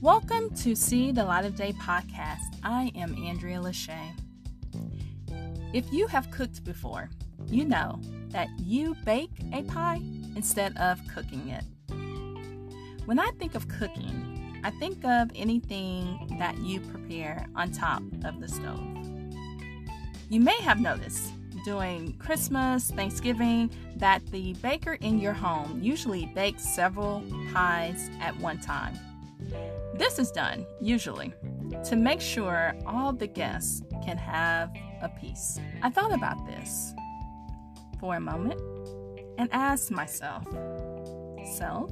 [0.00, 2.54] Welcome to See the Light of Day podcast.
[2.62, 4.12] I am Andrea Lachey.
[5.74, 7.10] If you have cooked before,
[7.48, 7.98] you know
[8.28, 10.00] that you bake a pie
[10.36, 11.64] instead of cooking it.
[13.06, 18.40] When I think of cooking, I think of anything that you prepare on top of
[18.40, 18.86] the stove.
[20.28, 21.32] You may have noticed
[21.64, 28.60] during Christmas, Thanksgiving, that the baker in your home usually bakes several pies at one
[28.60, 28.96] time.
[29.94, 31.32] This is done, usually,
[31.84, 34.70] to make sure all the guests can have
[35.02, 35.58] a piece.
[35.82, 36.94] I thought about this
[38.00, 38.60] for a moment
[39.38, 40.44] and asked myself,
[41.56, 41.90] Self,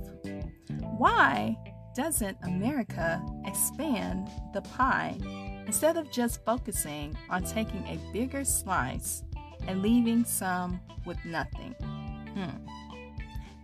[0.99, 1.57] why
[1.95, 5.19] doesn't America expand the pie
[5.67, 9.23] instead of just focusing on taking a bigger slice
[9.67, 11.75] and leaving some with nothing?
[12.35, 12.67] Hmm.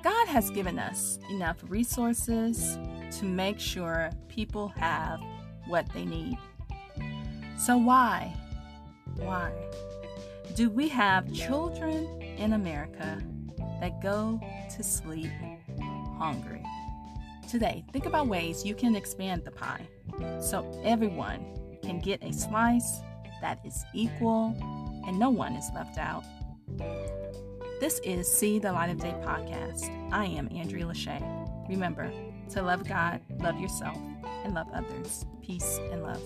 [0.03, 2.79] God has given us enough resources
[3.19, 5.21] to make sure people have
[5.67, 6.39] what they need.
[7.59, 8.35] So, why,
[9.17, 9.53] why
[10.55, 13.23] do we have children in America
[13.81, 14.41] that go
[14.75, 15.31] to sleep
[16.19, 16.63] hungry?
[17.49, 19.87] Today, think about ways you can expand the pie
[20.41, 21.45] so everyone
[21.83, 23.01] can get a slice
[23.41, 24.57] that is equal
[25.07, 26.25] and no one is left out.
[27.81, 29.91] This is See the Light of Day podcast.
[30.13, 31.42] I am Andrea Lachey.
[31.73, 32.13] Remember
[32.51, 33.97] to love God, love yourself,
[34.45, 35.25] and love others.
[35.43, 36.23] Peace and love.